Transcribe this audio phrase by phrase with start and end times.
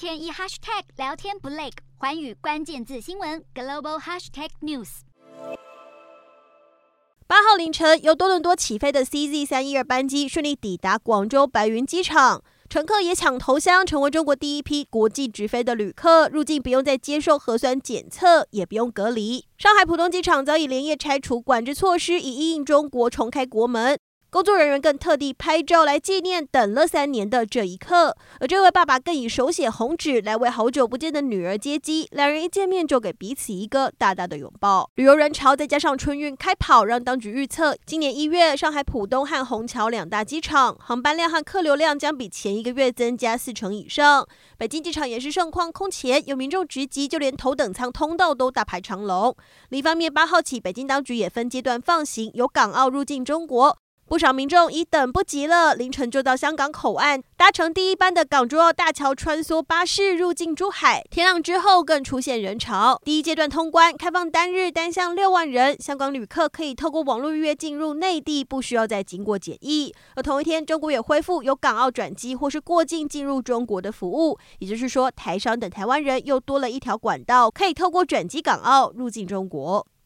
[0.00, 4.88] 天一 hashtag 聊天不累，寰宇关键字新闻 global hashtag news。
[7.26, 16.30] 八号凌晨，由多伦多起飞的 CZ 三一二班机顺利抵达广州白云机场，乘客也抢头香，成为中国第一批国际直飞的旅客。
[16.30, 19.44] 入境不用再接受核酸检测，也不用隔离。
[19.58, 23.98] 上海浦东机场早已连夜拆除管制措施，以应中国重开国门。
[24.30, 34.88] 工作人员更特地拍照来纪念等了三年的这一刻，而这位爸爸更以手写红纸来为好久不见的女儿接机，两人一见面就给彼此一个大大的拥抱。
[34.94, 44.24] 旅游人潮再加上春运开跑，让当局预测今年一月上海浦东和虹桥两大机场航班量和客流量将比前一个月增加四成以上。
[44.56, 49.36] 北京机场也是盛况空前，有民众直击，就连头等舱通道都大排长龙。
[49.70, 53.76] 另一方面，八号起北京当局也分阶段放行由港澳入境中国。
[54.10, 61.04] 不少民众已等不及了，凌晨就到香港口岸搭乘第一班的港珠澳大桥穿梭巴士入境珠海。
[61.08, 63.00] 天亮之后更出现人潮。
[63.04, 69.94] 第一阶段通关开放单日单向六万人，香港旅客可以透过网络预约进入内地，不需要再经过检疫。
[70.16, 79.86] 而同一天，中国也恢复由港澳转机或是过境进入中国的服务，也就是说，台商等台湾人又多了一条管道，可以透过转机港澳入境中国。